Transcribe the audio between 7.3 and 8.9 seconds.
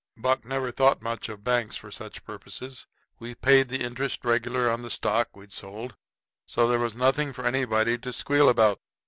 for anybody to squeal about.